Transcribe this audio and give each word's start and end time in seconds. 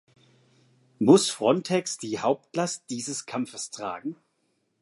Muss 0.97 1.29
Frontex 1.29 1.99
die 1.99 2.17
Hauptlast 2.17 2.85
dieses 2.89 3.27
Kampfes 3.27 3.69
tragen? 3.69 4.15